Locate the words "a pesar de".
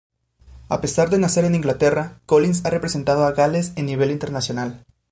0.67-1.19